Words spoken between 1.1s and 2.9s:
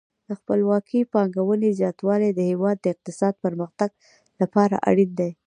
پانګونې زیاتوالی د هیواد د